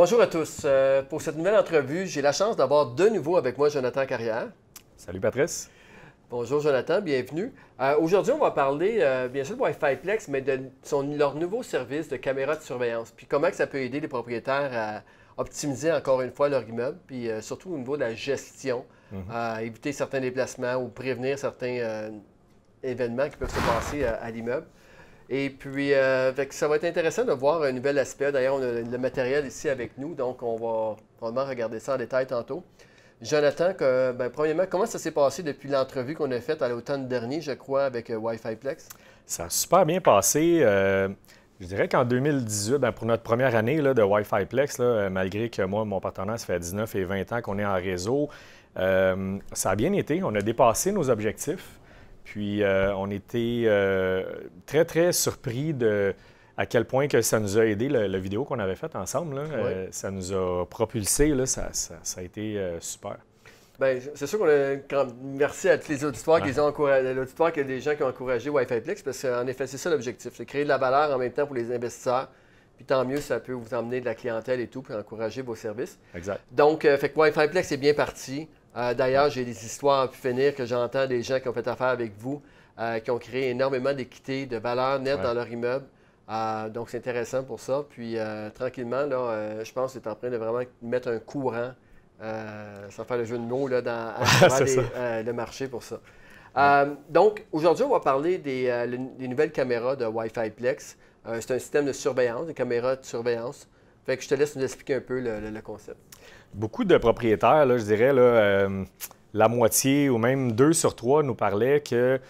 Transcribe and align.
Bonjour 0.00 0.20
à 0.20 0.28
tous. 0.28 0.62
Euh, 0.64 1.02
pour 1.02 1.20
cette 1.20 1.36
nouvelle 1.36 1.56
entrevue, 1.56 2.06
j'ai 2.06 2.22
la 2.22 2.30
chance 2.30 2.54
d'avoir 2.54 2.92
de 2.92 3.08
nouveau 3.08 3.36
avec 3.36 3.58
moi 3.58 3.68
Jonathan 3.68 4.06
Carrière. 4.06 4.46
Salut 4.96 5.18
Patrice. 5.18 5.68
Bonjour 6.30 6.60
Jonathan, 6.60 7.00
bienvenue. 7.00 7.52
Euh, 7.80 7.96
aujourd'hui, 7.98 8.32
on 8.32 8.38
va 8.38 8.52
parler 8.52 8.98
euh, 9.00 9.26
bien 9.26 9.42
sûr 9.42 9.56
de 9.56 9.60
Wi-Fi 9.60 9.96
Plex, 9.96 10.28
mais 10.28 10.40
de 10.40 10.60
leur 11.16 11.34
nouveau 11.34 11.64
service 11.64 12.08
de 12.08 12.16
caméra 12.16 12.54
de 12.54 12.62
surveillance. 12.62 13.10
Puis 13.10 13.26
comment 13.26 13.50
que 13.50 13.56
ça 13.56 13.66
peut 13.66 13.80
aider 13.80 13.98
les 13.98 14.06
propriétaires 14.06 14.70
à 14.72 15.02
optimiser 15.42 15.90
encore 15.90 16.22
une 16.22 16.30
fois 16.30 16.48
leur 16.48 16.62
immeuble, 16.62 16.98
puis 17.08 17.28
surtout 17.40 17.72
au 17.72 17.76
niveau 17.76 17.96
de 17.96 18.02
la 18.02 18.14
gestion, 18.14 18.84
mhm. 19.10 19.24
à 19.32 19.64
éviter 19.64 19.90
certains 19.90 20.20
déplacements 20.20 20.76
ou 20.76 20.86
prévenir 20.86 21.40
certains 21.40 22.12
événements 22.84 23.28
qui 23.28 23.36
peuvent 23.36 23.50
se 23.50 23.66
passer 23.66 24.04
à 24.04 24.30
l'immeuble. 24.30 24.68
Et 25.30 25.50
puis, 25.50 25.92
euh, 25.92 26.32
ça 26.50 26.68
va 26.68 26.76
être 26.76 26.84
intéressant 26.84 27.24
de 27.24 27.32
voir 27.32 27.62
un 27.62 27.72
nouvel 27.72 27.98
aspect. 27.98 28.32
D'ailleurs, 28.32 28.54
on 28.54 28.62
a 28.62 28.80
le 28.80 28.98
matériel 28.98 29.46
ici 29.46 29.68
avec 29.68 29.98
nous, 29.98 30.14
donc 30.14 30.42
on 30.42 30.56
va 30.56 30.96
probablement 31.18 31.46
regarder 31.46 31.80
ça 31.80 31.94
en 31.94 31.98
détail 31.98 32.26
tantôt. 32.26 32.64
Jonathan, 33.20 33.72
ben, 33.78 34.30
premièrement, 34.30 34.64
comment 34.70 34.86
ça 34.86 34.98
s'est 34.98 35.10
passé 35.10 35.42
depuis 35.42 35.68
l'entrevue 35.68 36.14
qu'on 36.14 36.30
a 36.30 36.40
faite 36.40 36.62
à 36.62 36.68
l'automne 36.68 37.08
dernier, 37.08 37.40
je 37.40 37.52
crois, 37.52 37.84
avec 37.84 38.10
euh, 38.10 38.16
Wi-Fi 38.16 38.56
Plex? 38.56 38.88
Ça 39.26 39.46
a 39.46 39.50
super 39.50 39.84
bien 39.84 40.00
passé. 40.00 40.60
Euh, 40.62 41.08
je 41.60 41.66
dirais 41.66 41.88
qu'en 41.88 42.04
2018, 42.04 42.76
ben, 42.76 42.92
pour 42.92 43.04
notre 43.04 43.22
première 43.22 43.54
année 43.54 43.82
de 43.82 44.02
Wi-Fi 44.02 44.46
Plex, 44.48 44.78
malgré 45.10 45.50
que 45.50 45.62
moi, 45.62 45.84
mon 45.84 46.00
partenaire, 46.00 46.38
ça 46.38 46.46
fait 46.46 46.58
19 46.58 46.94
et 46.94 47.04
20 47.04 47.32
ans 47.32 47.42
qu'on 47.42 47.58
est 47.58 47.66
en 47.66 47.74
réseau, 47.74 48.30
ça 48.76 49.70
a 49.70 49.76
bien 49.76 49.92
été. 49.92 50.22
On 50.22 50.34
a 50.36 50.40
dépassé 50.40 50.92
nos 50.92 51.10
objectifs. 51.10 51.78
Puis 52.28 52.62
euh, 52.62 52.94
on 52.94 53.10
était 53.10 53.62
euh, 53.64 54.22
très, 54.66 54.84
très 54.84 55.12
surpris 55.12 55.72
de 55.72 56.14
à 56.58 56.66
quel 56.66 56.84
point 56.84 57.08
que 57.08 57.22
ça 57.22 57.40
nous 57.40 57.56
a 57.56 57.64
aidé, 57.64 57.88
la 57.88 58.18
vidéo 58.18 58.44
qu'on 58.44 58.58
avait 58.58 58.74
faite 58.74 58.96
ensemble. 58.96 59.38
Euh, 59.38 59.86
ça 59.92 60.10
nous 60.10 60.32
a 60.32 60.66
propulsé, 60.66 61.28
là, 61.28 61.46
ça, 61.46 61.70
a 62.16 62.22
été 62.22 62.60
super. 62.80 63.16
Bien, 63.80 63.98
c'est 64.14 64.26
sûr 64.26 64.40
qu'on 64.40 64.48
a. 64.48 65.06
Merci 65.22 65.70
à 65.70 65.78
tous 65.78 65.88
les 65.88 66.04
auditoires 66.04 66.42
qui 66.42 66.58
ont 66.58 66.64
encouragé, 66.64 67.14
l'auditoire 67.14 67.52
que 67.52 67.60
des 67.60 67.80
gens 67.80 67.94
qui 67.94 68.02
ont 68.02 68.08
encouragé 68.08 68.50
Wi-Fi 68.50 68.80
Plex, 68.80 69.02
parce 69.02 69.22
qu'en 69.22 69.46
effet, 69.46 69.66
c'est 69.66 69.78
ça 69.78 69.88
l'objectif, 69.88 70.32
c'est 70.34 70.44
créer 70.44 70.64
de 70.64 70.68
la 70.68 70.78
valeur 70.78 71.14
en 71.14 71.18
même 71.18 71.32
temps 71.32 71.46
pour 71.46 71.56
les 71.56 71.72
investisseurs. 71.72 72.28
Puis 72.76 72.84
tant 72.84 73.04
mieux, 73.04 73.20
ça 73.20 73.40
peut 73.40 73.52
vous 73.52 73.72
emmener 73.72 74.00
de 74.00 74.04
la 74.04 74.16
clientèle 74.16 74.60
et 74.60 74.66
tout, 74.66 74.82
puis 74.82 74.92
encourager 74.94 75.42
vos 75.42 75.54
services. 75.54 75.98
Exact. 76.14 76.40
Donc, 76.50 76.82
fait 76.82 77.08
que 77.08 77.18
Wi-Fi 77.18 77.48
Plex 77.48 77.72
est 77.72 77.76
bien 77.76 77.94
parti. 77.94 78.48
Euh, 78.76 78.94
d'ailleurs, 78.94 79.30
j'ai 79.30 79.44
des 79.44 79.64
histoires 79.64 80.02
à 80.02 80.08
pu 80.08 80.18
finir 80.18 80.54
que 80.54 80.64
j'entends 80.64 81.06
des 81.06 81.22
gens 81.22 81.40
qui 81.40 81.48
ont 81.48 81.52
fait 81.52 81.66
affaire 81.66 81.88
avec 81.88 82.12
vous, 82.18 82.42
euh, 82.78 82.98
qui 83.00 83.10
ont 83.10 83.18
créé 83.18 83.50
énormément 83.50 83.92
d'équité, 83.92 84.46
de 84.46 84.56
valeur 84.56 85.00
nette 85.00 85.20
dans 85.20 85.34
leur 85.34 85.48
immeuble. 85.48 85.86
Euh, 86.30 86.68
donc, 86.68 86.90
c'est 86.90 86.98
intéressant 86.98 87.42
pour 87.42 87.60
ça. 87.60 87.84
Puis, 87.88 88.16
tranquillement, 88.54 89.06
là, 89.06 89.64
je 89.64 89.72
pense 89.72 89.94
que 89.94 90.00
c'est 90.00 90.08
en 90.08 90.14
train 90.14 90.30
de 90.30 90.36
vraiment 90.36 90.60
mettre 90.82 91.08
un 91.08 91.18
courant, 91.18 91.72
sans 92.20 93.04
faire 93.04 93.16
le 93.16 93.24
jeu 93.24 93.38
de 93.38 93.44
mots, 93.44 93.68
là, 93.68 93.80
dans 93.80 94.12
le 95.24 95.32
marché 95.32 95.68
pour 95.68 95.82
ça. 95.82 96.00
donc, 97.08 97.44
aujourd'hui, 97.50 97.84
on 97.84 97.90
va 97.90 98.00
parler 98.00 98.38
des, 98.38 98.70
nouvelles 99.18 99.52
caméras 99.52 99.96
de 99.96 100.04
Wi-Fi 100.04 100.50
Plex. 100.50 100.98
c'est 101.40 101.50
un 101.50 101.58
système 101.58 101.86
de 101.86 101.92
surveillance, 101.92 102.46
des 102.46 102.54
caméras 102.54 102.96
de 102.96 103.04
surveillance. 103.04 103.66
Je 104.08 104.28
te 104.28 104.34
laisse 104.34 104.56
nous 104.56 104.64
expliquer 104.64 104.94
un 104.94 105.00
peu 105.00 105.20
le 105.20 105.60
concept. 105.60 105.98
Beaucoup 106.54 106.84
de 106.84 106.96
propriétaires, 106.96 107.66
je 107.78 107.84
dirais, 107.84 108.10
euh, 108.14 108.84
la 109.34 109.48
moitié 109.48 110.08
ou 110.08 110.16
même 110.16 110.52
deux 110.52 110.72
sur 110.72 110.96
trois 110.96 111.22
nous 111.22 111.34
parlaient 111.34 111.82
qu'ils 111.82 112.20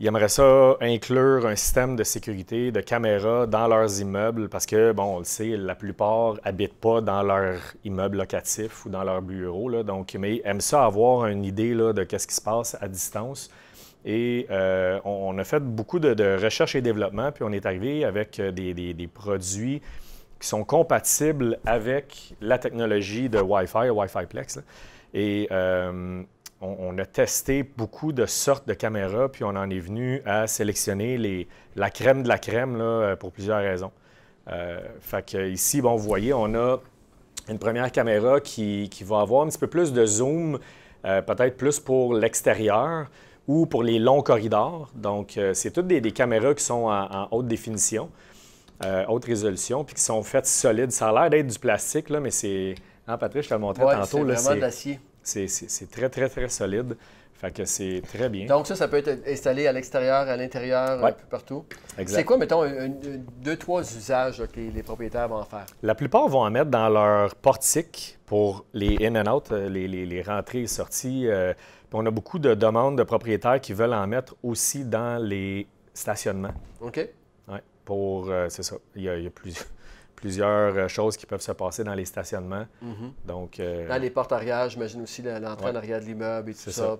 aimeraient 0.00 0.28
ça 0.28 0.76
inclure 0.80 1.46
un 1.46 1.54
système 1.54 1.94
de 1.94 2.02
sécurité, 2.02 2.72
de 2.72 2.80
caméras 2.80 3.46
dans 3.46 3.68
leurs 3.68 4.00
immeubles 4.00 4.48
parce 4.48 4.66
que, 4.66 4.90
bon, 4.90 5.16
on 5.16 5.18
le 5.20 5.24
sait, 5.24 5.56
la 5.56 5.76
plupart 5.76 6.34
n'habitent 6.44 6.80
pas 6.80 7.00
dans 7.00 7.22
leur 7.22 7.60
immeuble 7.84 8.18
locatif 8.18 8.84
ou 8.84 8.88
dans 8.88 9.04
leur 9.04 9.22
bureau. 9.22 9.84
donc, 9.84 10.16
mais 10.18 10.36
ils 10.36 10.42
aiment 10.44 10.60
ça 10.60 10.84
avoir 10.84 11.26
une 11.26 11.44
idée 11.44 11.72
là, 11.72 11.92
de 11.92 12.04
ce 12.18 12.26
qui 12.26 12.34
se 12.34 12.42
passe 12.42 12.76
à 12.80 12.88
distance. 12.88 13.48
Et 14.04 14.48
euh, 14.50 14.98
on, 15.04 15.38
a 15.38 15.44
fait 15.44 15.60
beaucoup 15.60 16.00
de, 16.00 16.42
recherche 16.42 16.74
et 16.74 16.82
développement, 16.82 17.30
puis 17.30 17.44
on 17.44 17.52
est 17.52 17.64
arrivé 17.64 18.04
avec 18.04 18.40
des, 18.40 18.74
des 18.74 19.06
produits 19.06 19.80
qui 20.42 20.48
sont 20.48 20.64
compatibles 20.64 21.58
avec 21.64 22.34
la 22.40 22.58
technologie 22.58 23.28
de 23.28 23.38
Wi-Fi, 23.38 23.90
Wi-Fi 23.90 24.26
Plex. 24.28 24.58
Et 25.14 25.46
euh, 25.52 26.20
on, 26.60 26.98
a 26.98 27.06
testé 27.06 27.62
beaucoup 27.62 28.12
de 28.12 28.26
sortes 28.26 28.66
de 28.66 28.74
caméras, 28.74 29.28
puis 29.28 29.44
on 29.44 29.50
en 29.50 29.70
est 29.70 29.78
venu 29.78 30.20
à 30.26 30.48
sélectionner 30.48 31.46
la 31.76 31.90
crème 31.90 32.24
de 32.24 32.28
la 32.28 32.38
crème 32.38 32.82
pour 33.20 33.30
plusieurs 33.30 33.60
raisons. 33.60 33.92
Euh, 34.48 34.80
fait 35.00 35.24
que 35.24 35.48
ici, 35.48 35.80
bon, 35.80 35.94
vous 35.94 36.02
voyez, 36.02 36.34
on 36.34 36.52
a 36.56 36.78
une 37.48 37.60
première 37.60 37.92
caméra 37.92 38.40
qui, 38.40 38.88
qui 38.90 39.04
va 39.04 39.20
avoir 39.20 39.42
un 39.42 39.48
petit 39.48 39.58
peu 39.58 39.68
plus 39.68 39.92
de 39.92 40.04
zoom, 40.04 40.58
euh, 41.04 41.22
peut-être 41.22 41.56
plus 41.56 41.78
pour 41.78 42.14
l'extérieur 42.14 43.06
ou 43.46 43.66
pour 43.66 43.84
les 43.84 44.00
longs 44.00 44.22
corridors. 44.22 44.90
Donc, 44.96 45.38
c'est 45.52 45.70
toutes 45.70 45.86
des, 45.86 46.00
caméras 46.10 46.54
qui 46.54 46.64
sont 46.64 46.88
en 46.88 47.28
haute 47.30 47.46
définition. 47.46 48.10
Euh, 48.84 49.04
haute 49.08 49.24
résolution, 49.24 49.84
puis 49.84 49.94
qui 49.94 50.00
sont 50.00 50.22
faites 50.22 50.46
solides. 50.46 50.90
Ça 50.90 51.10
a 51.10 51.12
l'air 51.12 51.30
d'être 51.30 51.46
du 51.46 51.58
plastique, 51.58 52.08
là, 52.08 52.20
mais 52.20 52.30
c'est. 52.30 52.74
Hein, 53.06 53.16
Patrick, 53.16 53.44
je 53.44 53.48
te 53.48 53.54
le 53.54 53.60
montrais 53.60 53.84
tantôt. 53.84 54.06
C'est 54.06 54.22
vraiment 54.22 54.54
de 54.56 54.60
l'acier. 54.60 55.00
C'est 55.22 55.90
très, 55.90 56.08
très, 56.08 56.28
très 56.28 56.48
solide. 56.48 56.96
Fait 57.34 57.50
que 57.50 57.64
c'est 57.64 58.02
très 58.06 58.28
bien. 58.28 58.46
Donc 58.46 58.68
ça, 58.68 58.76
ça 58.76 58.86
peut 58.86 58.98
être 58.98 59.26
installé 59.26 59.66
à 59.66 59.72
l'extérieur, 59.72 60.28
à 60.28 60.36
l'intérieur, 60.36 61.04
un 61.04 61.10
peu 61.10 61.24
partout. 61.28 61.64
C'est 62.06 62.24
quoi, 62.24 62.38
mettons, 62.38 62.62
deux, 63.40 63.56
trois 63.56 63.82
usages 63.82 64.44
que 64.52 64.60
les 64.60 64.82
propriétaires 64.84 65.28
vont 65.28 65.38
en 65.38 65.44
faire? 65.44 65.66
La 65.82 65.96
plupart 65.96 66.28
vont 66.28 66.42
en 66.42 66.50
mettre 66.50 66.70
dans 66.70 66.88
leur 66.88 67.34
portique 67.34 68.18
pour 68.26 68.64
les 68.72 68.96
in 69.04 69.16
and 69.16 69.32
out, 69.32 69.50
euh, 69.50 69.68
les, 69.68 69.88
les, 69.88 70.22
rentrées 70.22 70.62
et 70.62 70.66
sorties. 70.68 71.26
Euh, 71.26 71.52
on 71.92 72.06
a 72.06 72.12
beaucoup 72.12 72.38
de 72.38 72.54
demandes 72.54 72.96
de 72.96 73.02
propriétaires 73.02 73.60
qui 73.60 73.72
veulent 73.72 73.92
en 73.92 74.06
mettre 74.06 74.36
aussi 74.44 74.84
dans 74.84 75.20
les 75.20 75.66
stationnements. 75.94 76.54
OK 76.80 77.08
pour. 77.84 78.30
Euh, 78.30 78.48
c'est 78.48 78.62
ça. 78.62 78.76
Il 78.94 79.02
y 79.02 79.08
a, 79.08 79.16
plusieurs 80.16 80.76
euh, 80.76 80.88
choses 80.88 81.16
qui 81.16 81.26
peuvent 81.26 81.40
se 81.40 81.52
passer 81.52 81.82
dans 81.82 81.94
les 81.94 82.04
stationnements. 82.04 82.66
Mhm. 82.80 83.12
Donc, 83.24 83.58
euh, 83.58 83.88
dans 83.88 84.00
les 84.00 84.10
portes 84.10 84.32
arrière, 84.32 84.68
j'imagine 84.68 85.02
aussi 85.02 85.22
l'entrée 85.22 85.70
en 85.70 85.74
arrière 85.74 86.00
de 86.00 86.06
l'immeuble 86.06 86.50
et 86.50 86.54
tout 86.54 86.70
ça. 86.70 86.98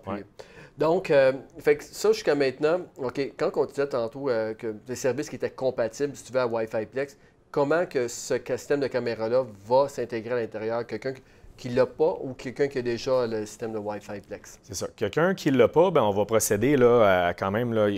Donc, 0.79 1.13
fait 1.59 1.77
que 1.77 1.85
ça 1.85 2.13
jusqu'à 2.13 2.35
maintenant, 2.35 2.81
OK, 2.97 3.21
quand 3.37 3.51
on 3.57 3.67
disait 3.67 3.87
tantôt 3.87 4.25
que 4.25 4.75
des 4.87 4.97
services 4.97 5.29
qui 5.29 5.37
étaient 5.37 5.51
compatibles, 5.51 6.17
si 6.17 6.25
tu 6.25 6.33
veux, 6.33 6.41
à 6.41 6.47
Wi-Fi 6.47 6.87
Plex, 6.87 7.17
comment 7.51 7.85
que 7.85 8.09
ce 8.09 8.39
système 8.39 8.81
de 8.81 8.87
caméra-là 8.87 9.45
va 9.67 9.89
s'intégrer 9.89 10.33
à 10.33 10.37
l'intérieur? 10.41 10.87
Quelqu'un 10.87 11.13
qui 11.57 11.69
ne 11.69 11.77
l'a 11.77 11.87
pas 11.87 12.17
ou 12.23 12.33
quelqu'un 12.33 12.67
qui 12.67 12.79
a 12.79 12.83
déjà 12.83 13.27
le 13.27 13.47
système 13.47 13.73
de 13.73 13.79
Wi-Fi 13.79 14.21
Plex? 14.27 14.59
C'est 14.63 14.75
ça. 14.75 14.89
Quelqu'un 14.97 15.35
qui 15.35 15.53
ne 15.53 15.59
l'a 15.59 15.69
pas, 15.69 15.91
bien, 15.91 16.03
on 16.03 16.11
va 16.11 16.25
procéder 16.25 16.77
là, 16.77 17.27
à 17.29 17.35
quand 17.35 17.51
même. 17.51 17.73
Là, 17.73 17.89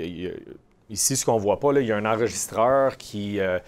Ici, 0.91 1.17
ce 1.17 1.25
qu'on 1.25 1.39
voit 1.39 1.61
pas, 1.61 1.73
il 1.73 1.87
y 1.87 1.93
a 1.93 1.97
un 1.97 2.05
enregistreur 2.05 2.97
qui, 2.97 3.41
euh, 3.41 3.59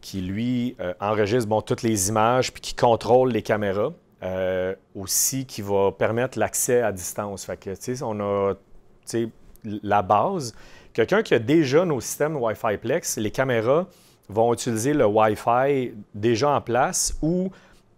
qui 0.00 0.20
lui, 0.20 0.76
euh, 0.80 0.92
enregistre 1.00 1.48
bon, 1.48 1.62
toutes 1.62 1.82
les 1.82 2.08
images 2.08 2.52
puis 2.52 2.60
qui 2.60 2.74
contrôle 2.74 3.32
les 3.32 3.42
caméras. 3.42 3.92
Euh, 4.22 4.76
aussi, 4.94 5.46
qui 5.46 5.62
va 5.62 5.90
permettre 5.90 6.38
l'accès 6.38 6.80
à 6.80 6.92
distance. 6.92 7.48
On 8.02 8.20
a 8.20 8.52
la 9.64 10.02
base. 10.02 10.54
Quelqu'un 10.92 11.24
qui 11.24 11.34
a 11.34 11.40
déjà 11.40 11.84
nos 11.84 12.00
systèmes 12.00 12.36
Wi-Fi 12.36 12.76
Plex, 12.76 13.16
les 13.16 13.32
caméras 13.32 13.88
vont 14.28 14.52
utiliser 14.52 14.94
le 14.94 15.06
Wi-Fi 15.06 15.94
déjà 16.14 16.50
en 16.50 16.60
place 16.60 17.18
ou 17.20 17.50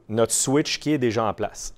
notre 0.09 0.33
switch 0.33 0.79
qui 0.79 0.93
est 0.93 0.99
déjà 0.99 1.25
en 1.25 1.35
place. 1.35 1.75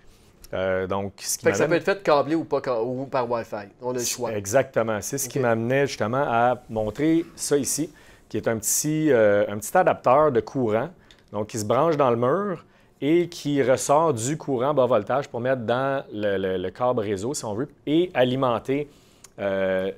Euh, 0.57 0.87
donc, 0.87 1.13
ce 1.19 1.39
qui 1.39 1.55
ça 1.55 1.69
peut 1.69 1.75
être 1.75 1.85
fait 1.85 2.03
câblé 2.03 2.35
ou, 2.35 2.45
pas, 2.45 2.63
ou 2.83 3.05
par 3.05 3.31
Wi-Fi. 3.31 3.69
On 3.83 3.91
a 3.91 3.95
le 3.95 4.01
choix. 4.01 4.33
Exactement. 4.33 4.99
C'est 5.03 5.19
ce 5.19 5.29
qui 5.29 5.39
m'amenait 5.39 5.87
justement 5.87 6.25
à 6.27 6.63
montrer 6.71 7.27
ça 7.35 7.59
ici, 7.59 7.91
qui 8.29 8.39
est 8.39 8.49
un 8.49 8.57
petit, 8.57 9.11
euh, 9.11 9.45
un 9.49 9.59
petit 9.59 9.77
adapteur 9.77 10.33
de 10.33 10.41
courant, 10.41 10.89
donc 11.33 11.49
qui 11.49 11.59
se 11.59 11.65
branche 11.65 11.97
dans 11.97 12.11
le 12.11 12.17
mur 12.17 12.65
et 13.03 13.29
qui 13.29 13.63
ressort 13.63 14.15
du 14.15 14.39
courant 14.39 14.73
bas 14.73 14.87
voltage 14.87 15.29
pour 15.29 15.41
mettre 15.41 15.63
dans 15.63 16.03
le, 16.11 16.71
câble 16.71 17.01
réseau, 17.01 17.35
si 17.35 17.45
on 17.45 17.55
veut, 17.55 17.69
et 17.87 18.11
alimenter 18.15 18.89
euh, 19.39 19.91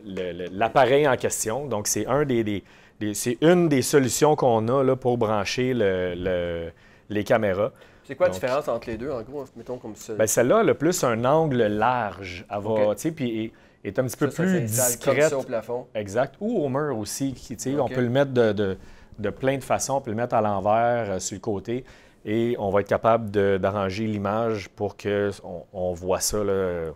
l'appareil 0.51 1.07
en 1.07 1.17
question. 1.17 1.67
Donc, 1.67 1.87
c'est 1.87 2.07
un 2.07 2.25
des, 2.25 2.65
c'est 3.13 3.39
une 3.41 3.69
des 3.69 3.83
solutions 3.83 4.35
qu'on 4.35 4.67
a 4.67 4.83
là, 4.83 4.97
pour 4.97 5.19
brancher 5.19 5.73
les 5.75 7.25
caméras. 7.25 7.71
C'est 8.09 8.15
quoi 8.15 8.29
la 8.29 8.33
différence 8.33 8.67
entre 8.69 8.89
les 8.89 8.97
deux, 8.97 9.11
en 9.11 9.21
gros, 9.21 9.45
mettons 9.55 9.77
comme 9.77 9.95
ça? 9.95 10.15
Bien, 10.15 10.27
celle-là, 10.27 10.63
elle 10.63 10.71
a 10.71 10.75
plus 10.75 11.05
un 11.05 11.27
angle 11.27 11.65
large. 11.65 12.47
Elle 12.51 12.61
va, 12.63 12.95
tu 12.95 13.03
sais, 13.03 13.13
puis 13.13 13.53
est 13.85 13.99
un 13.99 14.05
petit 14.05 14.17
peu 14.17 14.31
plus 14.31 14.63
discrète. 14.63 15.31
au 15.35 15.43
plafond. 15.43 15.87
Exact. 15.95 16.35
Ou 16.41 16.65
au 16.65 16.71
mur 16.71 16.97
aussi. 16.97 17.35
sais, 17.59 17.79
On 17.79 17.87
peut 17.87 18.01
le 18.01 18.09
mettre 18.09 18.33
de, 18.33 18.79
de, 19.19 19.31
plein 19.31 19.59
de 19.59 19.63
façons. 19.63 19.97
On 19.97 20.01
peut 20.01 20.11
le 20.11 20.17
mettre 20.17 20.35
à 20.35 20.41
l'envers, 20.41 21.11
euh, 21.11 21.19
sur 21.19 21.35
le 21.35 21.41
côté. 21.41 21.85
Et 22.25 22.57
on 22.59 22.71
va 22.71 22.81
être 22.81 22.89
capable 22.89 23.31
d'arranger 23.59 24.07
l'image 24.07 24.71
pour 24.71 24.97
qu'on 24.97 25.67
on 25.75 25.93
voit 25.93 26.21
ça 26.21 26.43
là, 26.43 26.93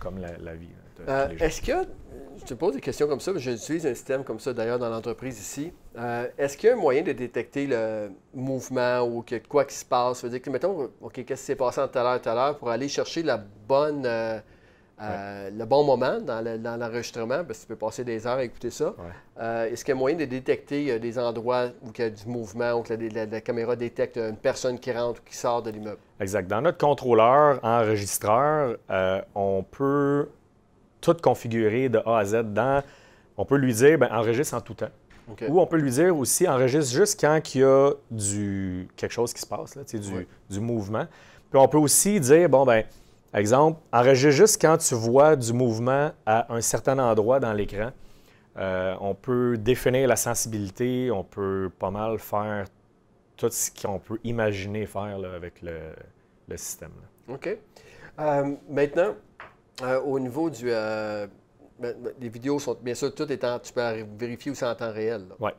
comme 0.00 0.18
la, 0.18 0.54
vie. 0.54 0.66
Euh, 1.08 1.28
est-ce 1.40 1.62
que, 1.62 1.86
je 2.40 2.44
te 2.44 2.54
pose 2.54 2.74
des 2.74 2.80
questions 2.80 3.06
comme 3.06 3.20
ça, 3.20 3.32
j'utilise 3.36 3.86
un 3.86 3.94
système 3.94 4.24
comme 4.24 4.40
ça 4.40 4.52
d'ailleurs 4.52 4.78
dans 4.78 4.88
l'entreprise 4.88 5.38
ici. 5.38 5.72
Euh, 5.98 6.26
est-ce 6.38 6.56
qu'il 6.56 6.68
y 6.68 6.72
a 6.72 6.76
un 6.76 6.78
moyen 6.78 7.02
de 7.02 7.12
détecter 7.12 7.66
le 7.66 8.10
mouvement 8.34 9.00
ou 9.00 9.22
que, 9.22 9.36
quoi 9.46 9.64
qui 9.64 9.74
se 9.74 9.84
passe? 9.84 10.18
Ça 10.18 10.26
veut 10.26 10.30
dire 10.30 10.42
que, 10.42 10.50
mettons, 10.50 10.90
OK, 11.00 11.12
qu'est-ce 11.12 11.26
qui 11.26 11.46
s'est 11.46 11.56
passé 11.56 11.80
tout 11.80 11.98
à 11.98 12.02
l'heure 12.02 12.20
tout 12.20 12.28
à 12.28 12.34
l'heure 12.34 12.58
pour 12.58 12.70
aller 12.70 12.88
chercher 12.88 13.22
la 13.22 13.36
bonne, 13.36 14.04
euh, 14.06 14.38
euh, 15.02 15.50
le 15.50 15.64
bon 15.64 15.84
moment 15.84 16.18
dans 16.20 16.78
l'enregistrement, 16.78 17.44
parce 17.44 17.60
que 17.60 17.62
tu 17.62 17.68
peux 17.68 17.76
passer 17.76 18.04
des 18.04 18.26
heures 18.26 18.38
à 18.38 18.44
écouter 18.44 18.70
ça. 18.70 18.94
Est-ce 19.38 19.84
qu'il 19.84 19.94
y 19.94 19.96
a 19.96 19.98
moyen 19.98 20.16
de 20.16 20.26
détecter 20.26 20.98
des 20.98 21.18
endroits 21.18 21.66
où 21.82 21.90
il 21.96 22.00
y 22.00 22.04
a 22.04 22.10
du 22.10 22.26
mouvement, 22.26 22.72
où 22.72 22.84
la, 22.88 23.40
caméra 23.40 23.76
détecte 23.76 24.16
une 24.16 24.36
personne 24.36 24.78
qui 24.78 24.92
rentre 24.92 25.20
ou 25.20 25.28
qui 25.28 25.36
sort 25.36 25.62
de 25.62 25.70
l'immeuble? 25.70 26.00
Exact. 26.20 26.48
Dans 26.48 26.60
notre 26.60 26.78
contrôleur 26.78 27.60
enregistreur, 27.62 28.76
on 29.34 29.64
peut 29.70 30.28
tout 31.00 31.16
configurer 31.22 31.88
de 31.88 31.98
A 32.06 32.18
à 32.18 32.24
Z 32.24 32.52
dans. 32.52 32.82
On 33.36 33.44
peut 33.44 33.56
lui 33.56 33.72
dire, 33.72 33.98
ben, 33.98 34.08
enregistre 34.12 34.54
en 34.54 34.60
tout 34.60 34.74
temps. 34.74 34.90
Ou 35.48 35.60
on 35.60 35.66
peut 35.66 35.76
lui 35.76 35.90
dire 35.90 36.16
aussi, 36.16 36.48
enregistre 36.48 36.92
juste 36.92 37.20
quand 37.20 37.54
il 37.54 37.60
y 37.60 37.64
a 37.64 37.92
du, 38.10 38.88
quelque 38.96 39.12
chose 39.12 39.32
qui 39.32 39.40
se 39.40 39.46
passe, 39.46 39.76
là, 39.76 39.82
du, 39.84 40.26
du 40.50 40.60
mouvement. 40.60 41.06
Puis 41.50 41.58
on 41.58 41.68
peut 41.68 41.78
aussi 41.78 42.18
dire, 42.18 42.48
bon, 42.48 42.64
ben, 42.64 42.84
exemple, 43.32 43.80
enregistre 43.92 44.30
juste 44.30 44.60
quand 44.60 44.76
tu 44.78 44.94
vois 44.94 45.36
du 45.36 45.52
mouvement 45.52 46.10
à 46.26 46.52
un 46.52 46.60
certain 46.60 46.98
endroit 46.98 47.38
dans 47.38 47.52
l'écran. 47.52 47.90
Euh, 48.56 48.94
on 49.00 49.14
peut 49.14 49.56
définir 49.56 50.08
la 50.08 50.16
sensibilité, 50.16 51.10
on 51.12 51.22
peut 51.22 51.70
pas 51.78 51.90
mal 51.90 52.18
faire 52.18 52.66
tout 53.36 53.48
ce 53.50 53.70
qu'on 53.70 53.98
peut 53.98 54.18
imaginer 54.24 54.86
faire 54.86 55.18
avec 55.34 55.62
le, 55.62 55.78
le 56.48 56.56
système. 56.56 56.90
OK. 57.28 57.56
Euh, 58.18 58.54
maintenant, 58.68 59.14
euh, 59.82 60.00
au 60.00 60.18
niveau 60.18 60.50
du, 60.50 60.70
ben, 61.80 61.94
ben, 61.98 62.12
les 62.20 62.28
vidéos 62.28 62.58
sont 62.58 62.76
bien 62.80 62.94
sûr 62.94 63.14
tout 63.14 63.30
étant, 63.32 63.58
tu 63.58 63.72
peux 63.72 63.80
vérifier 64.18 64.52
aussi 64.52 64.64
en 64.64 64.74
temps 64.74 64.92
réel. 64.92 65.24
Oui, 65.38 65.50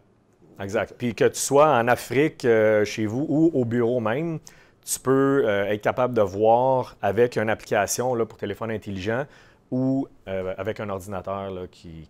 exact. 0.60 0.94
Puis 0.96 1.16
que 1.16 1.26
tu 1.26 1.40
sois 1.40 1.68
en 1.68 1.88
Afrique, 1.88 2.46
euh, 2.46 2.86
chez 2.86 3.08
vous 3.08 3.26
ou 3.28 3.52
au 3.54 3.66
bureau 3.66 4.00
même, 4.00 4.40
tu 4.86 5.00
peux 5.00 5.44
euh, 5.46 5.66
être 5.66 5.82
capable 5.82 6.14
de 6.14 6.22
voir 6.22 6.96
avec 7.02 7.38
une 7.38 7.50
application 7.50 8.14
là, 8.14 8.26
pour 8.28 8.38
téléphone 8.38 8.70
intelligent 8.70 9.26
ou 9.72 10.08
euh, 10.28 10.54
avec 10.58 10.80
un 10.80 10.90
ordinateur 10.90 11.50
là, 11.50 11.62
qui, 11.72 12.08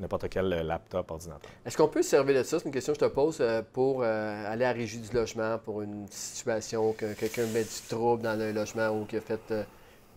n'importe 0.00 0.28
quel 0.28 0.48
laptop, 0.48 1.08
ordinateur. 1.10 1.50
Est-ce 1.64 1.76
qu'on 1.76 1.88
peut 1.88 2.02
servir 2.02 2.36
de 2.36 2.42
ça? 2.42 2.58
C'est 2.58 2.64
une 2.64 2.72
question 2.72 2.94
que 2.94 3.00
je 3.00 3.04
te 3.04 3.12
pose 3.12 3.44
pour 3.72 4.02
aller 4.02 4.46
à 4.46 4.56
la 4.56 4.72
régie 4.72 4.98
du 4.98 5.14
logement 5.14 5.58
pour 5.58 5.82
une 5.82 6.06
situation 6.08 6.94
que 6.94 7.12
quelqu'un 7.12 7.46
met 7.52 7.62
du 7.62 7.88
trouble 7.88 8.22
dans 8.22 8.36
le 8.36 8.50
logement 8.50 8.88
ou 8.88 9.04
qui 9.04 9.18
a 9.18 9.20
fait 9.20 9.52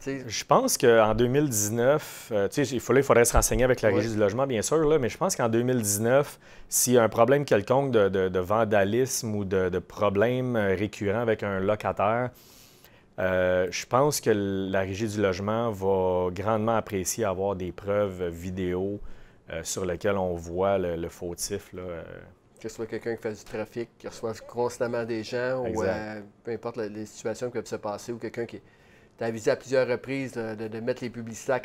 je 0.05 0.43
pense 0.45 0.77
qu'en 0.77 1.13
2019, 1.15 2.31
euh, 2.31 2.47
il, 2.57 2.79
faudrait, 2.79 3.25
se 3.25 3.33
renseigner 3.33 3.63
avec 3.63 3.81
la 3.81 3.89
Régie 3.89 4.11
du 4.11 4.17
logement, 4.17 4.47
bien 4.47 4.61
sûr, 4.61 4.99
mais 4.99 5.09
je 5.09 5.17
pense 5.17 5.35
qu'en 5.35 5.49
2019, 5.49 6.39
s'il 6.69 6.93
y 6.93 6.97
a 6.97 7.03
un 7.03 7.09
problème 7.09 7.45
quelconque 7.45 7.91
de, 7.91 8.39
vandalisme 8.39 9.35
ou 9.35 9.45
de, 9.45 9.79
problème 9.79 10.55
euh, 10.55 10.75
récurrent 10.75 11.19
avec 11.19 11.43
un 11.43 11.59
locataire, 11.59 12.31
euh, 13.19 13.67
je 13.69 13.85
pense 13.85 14.19
que 14.19 14.31
la 14.71 14.81
Régie 14.81 15.07
du 15.07 15.21
logement 15.21 15.71
va 15.71 16.29
grandement 16.31 16.75
apprécier 16.75 17.25
avoir 17.25 17.55
des 17.55 17.71
preuves 17.71 18.27
vidéo 18.27 18.99
sur 19.61 19.85
lesquelles 19.85 20.17
on 20.17 20.33
voit 20.33 20.79
le, 20.79 21.09
fautif. 21.09 21.69
que 21.71 21.79
ce 22.59 22.69
soit 22.69 22.87
quelqu'un 22.87 23.15
qui 23.15 23.21
fait 23.21 23.33
du 23.33 23.43
trafic, 23.43 23.89
qui 23.99 24.07
reçoit 24.07 24.33
constamment 24.47 25.03
des 25.03 25.23
gens, 25.23 25.63
ou 25.63 25.83
peu 26.43 26.51
importe 26.51 26.77
les 26.77 27.05
situations 27.05 27.47
qui 27.47 27.53
peuvent 27.53 27.65
se 27.65 27.75
passer, 27.75 28.13
ou 28.13 28.17
quelqu'un 28.17 28.45
qui 28.45 28.61
tu 29.17 29.23
as 29.23 29.27
avisé 29.27 29.51
à 29.51 29.55
plusieurs 29.55 29.87
reprises 29.87 30.33
de, 30.33 30.79
mettre 30.79 31.03
les 31.03 31.09
publicités 31.09 31.57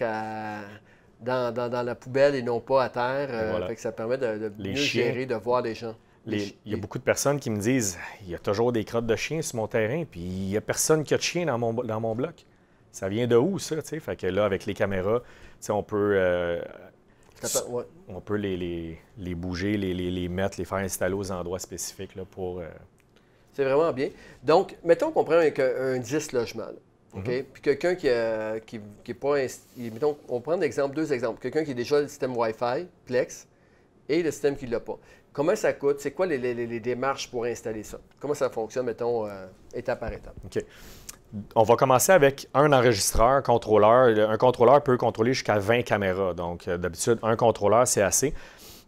dans, 1.21 1.53
dans, 1.53 1.83
la 1.83 1.95
poubelle 1.95 2.35
et 2.35 2.43
non 2.43 2.61
pas 2.61 2.85
à 2.85 2.89
terre. 2.89 3.29
Euh, 3.31 3.75
ça 3.77 3.93
permet 3.93 4.19
de, 4.19 4.53
mieux 4.59 4.75
gérer, 4.75 5.27
de 5.27 5.35
voir 5.35 5.63
les 5.63 5.75
gens. 5.75 5.97
il 6.27 6.53
y 6.67 6.75
a 6.75 6.77
beaucoup 6.77 6.99
de 6.99 7.05
personnes 7.05 7.41
qui 7.41 7.51
me 7.51 7.59
disent 7.59 7.99
il 8.23 8.31
y 8.31 8.35
a 8.35 8.39
toujours 8.39 8.73
des 8.73 8.85
crottes 8.85 9.07
de 9.07 9.17
chiens 9.17 9.43
sur 9.43 9.57
mon 9.57 9.67
terrain, 9.67 10.05
puis 10.05 10.21
il 10.21 10.49
n'y 10.49 10.57
a 10.57 10.61
personne 10.61 11.05
qui 11.05 11.15
a 11.15 11.17
de 11.17 11.23
chien 11.23 11.47
dans 11.47 11.59
mon, 11.59 11.73
dans 11.73 12.01
mon 12.01 12.15
bloc. 12.15 12.45
Ça 12.93 13.09
vient 13.09 13.27
de 13.27 13.37
où, 13.37 13.59
ça? 13.59 13.77
Fait 13.83 14.17
que 14.17 14.27
là, 14.27 14.45
avec 14.45 14.67
les 14.67 14.75
caméras, 14.75 15.23
on 15.69 15.83
peut, 15.83 16.15
euh, 16.17 16.61
on 18.09 18.21
peut 18.21 18.37
les, 18.37 18.99
les, 19.19 19.35
bouger, 19.35 19.77
les, 19.77 19.95
les, 19.95 20.29
mettre, 20.29 20.59
les 20.59 20.65
faire 20.65 20.79
installer 20.79 21.15
aux 21.15 21.31
endroits 21.31 21.59
spécifiques 21.59 22.15
là, 22.15 22.25
pour. 22.25 22.61
Euh, 22.61 22.69
C'est 23.53 23.65
vraiment 23.65 23.93
bien. 23.93 24.09
Donc, 24.43 24.77
mettons 24.85 25.13
qu'on 25.13 25.25
prend 25.25 25.35
un, 25.35 25.95
un 25.95 25.99
10 25.99 26.33
logements. 26.33 26.73
OK? 27.19 27.29
Mhm. 27.29 27.45
Puis 27.53 27.63
quelqu'un 27.63 27.95
qui, 27.95 28.07
n'est 28.07 28.63
qui, 29.05 29.15
pas. 29.15 29.37
Mettons, 29.77 30.17
on 30.29 30.41
prend 30.41 30.61
exemple, 30.61 30.95
deux 30.95 31.13
exemples. 31.13 31.41
Quelqu'un 31.41 31.65
qui 31.65 31.73
a 31.73 31.75
déjà 31.75 32.01
le 32.01 32.09
système 32.09 32.37
Wi-Fi, 32.37 32.87
Plex, 33.07 33.47
et 34.09 34.23
le 34.23 34.31
système 34.31 34.57
qui 34.57 34.67
ne 34.67 34.73
l'a 34.73 34.81
pas. 34.81 34.99
Comment 35.33 35.55
ça 35.55 35.73
coûte? 35.73 36.01
C'est 36.01 36.13
quoi 36.13 36.27
les, 36.27 36.81
démarches 36.81 37.31
pour 37.31 37.45
installer 37.45 37.83
ça? 37.83 37.99
Comment 38.19 38.35
ça 38.35 38.51
fonctionne, 38.51 38.87
mettons, 38.87 39.27
euh, 39.27 39.47
étape 39.75 40.01
par 40.01 40.13
étape? 40.13 40.35
OK. 40.45 40.65
On 41.55 41.63
va 41.63 41.77
commencer 41.77 42.11
avec 42.11 42.49
un 42.55 42.73
enregistreur, 42.73 43.43
contrôleur. 43.43 44.31
Un 44.31 44.37
contrôleur 44.39 44.83
peut 44.83 44.97
contrôler 44.97 45.35
jusqu'à 45.35 45.59
20 45.59 45.83
caméras. 45.83 46.33
Donc, 46.33 46.67
euh, 46.67 46.79
d'habitude, 46.79 47.19
un 47.23 47.37
contrôleur, 47.37 47.87
c'est 47.87 48.03
assez. 48.03 48.33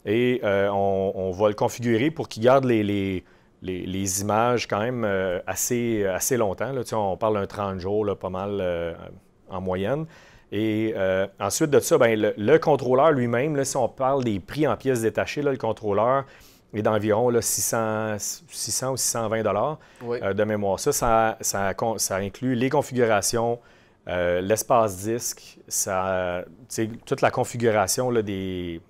Et 0.06 0.40
euh, 0.42 0.70
on, 0.70 1.30
va 1.32 1.48
le 1.48 1.54
configurer 1.54 2.10
pour 2.10 2.28
qu'il 2.28 2.42
garde 2.42 2.64
les 2.64 2.82
les, 2.82 3.24
images 3.62 4.66
quand 4.66 4.80
même 4.80 5.04
euh, 5.04 5.40
assez, 5.46 6.04
assez 6.06 6.36
longtemps. 6.36 6.72
Là. 6.72 6.82
on 6.92 7.16
parle 7.16 7.34
d'un 7.34 7.46
30 7.46 7.80
jours, 7.80 8.06
pas 8.18 8.30
mal 8.30 8.58
euh, 8.60 8.94
en 9.48 9.60
moyenne. 9.60 10.06
Et 10.52 10.94
euh, 10.96 11.26
ensuite 11.38 11.70
de 11.70 11.78
ça, 11.78 11.96
ben, 11.96 12.34
le, 12.36 12.58
contrôleur 12.58 13.12
lui-même, 13.12 13.64
si 13.64 13.76
on 13.76 13.88
parle 13.88 14.24
des 14.24 14.40
prix 14.40 14.66
en 14.66 14.76
pièces 14.76 15.02
détachées, 15.02 15.42
le 15.42 15.56
contrôleur 15.56 16.24
est 16.74 16.82
d'environ 16.82 17.30
600, 17.40 18.16
600 18.18 18.92
ou 18.92 18.96
620 18.96 19.42
dollars 19.42 19.78
de 20.02 20.44
mémoire. 20.44 20.78
Ça 20.80 20.92
ça, 20.92 21.36
ça, 21.40 22.16
inclut 22.16 22.54
les 22.54 22.70
configurations, 22.70 23.58
l'espace 24.06 24.98
disque, 24.98 25.58
ça, 25.68 26.44
toute 27.06 27.20
la 27.22 27.30
configuration 27.30 28.12
des, 28.12 28.80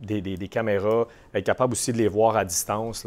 des, 0.00 0.20
des, 0.20 0.48
caméras, 0.48 1.06
être 1.34 1.44
capable 1.44 1.72
aussi 1.72 1.92
de 1.92 1.98
les 1.98 2.08
voir 2.08 2.36
à 2.36 2.44
distance. 2.44 3.06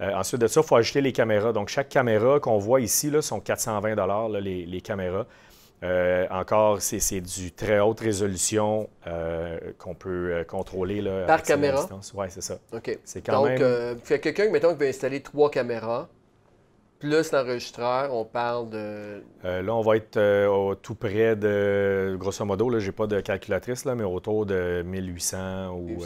Euh, 0.00 0.12
ensuite 0.14 0.40
de 0.40 0.46
ça, 0.46 0.60
il 0.60 0.66
faut 0.66 0.76
ajouter 0.76 1.00
les 1.00 1.12
caméras. 1.12 1.52
Donc, 1.52 1.68
chaque 1.68 1.88
caméra 1.88 2.38
qu'on 2.40 2.58
voit 2.58 2.80
ici 2.80 3.10
là, 3.10 3.22
sont 3.22 3.40
420 3.40 3.94
là, 3.94 4.40
les, 4.40 4.66
les, 4.66 4.80
caméras. 4.80 5.26
Euh, 5.82 6.26
encore, 6.30 6.80
c'est 6.80 7.20
du 7.20 7.52
très 7.52 7.80
haute 7.80 8.00
résolution 8.00 8.88
euh, 9.06 9.58
qu'on 9.78 9.94
peut 9.94 10.44
contrôler. 10.48 11.00
Là, 11.00 11.24
Par 11.24 11.42
caméra? 11.42 11.86
Oui, 12.14 12.26
c'est 12.28 12.42
ça. 12.42 12.58
OK. 12.72 12.98
C'est 13.04 13.22
quand 13.22 13.42
Donc, 13.42 13.60
même... 13.60 14.00
quelqu'un, 14.00 14.50
mettons, 14.50 14.74
qui 14.74 14.80
veut 14.80 14.88
installer 14.88 15.22
trois 15.22 15.50
caméras, 15.50 16.08
plus 16.98 17.30
l'enregistreur, 17.32 18.12
on 18.14 18.24
parle 18.24 18.70
de... 18.70 19.22
là, 19.44 19.74
on 19.74 19.82
va 19.82 19.96
être 19.96 20.74
tout 20.76 20.94
près 20.94 21.36
de, 21.36 22.16
grosso 22.18 22.42
modo, 22.44 22.78
je 22.78 22.86
n'ai 22.86 22.92
pas 22.92 23.06
de 23.06 23.20
calculatrice, 23.20 23.84
là, 23.84 23.94
mais 23.94 24.04
autour 24.04 24.46
de 24.46 24.82
1800 24.82 25.72
ou, 25.72 25.98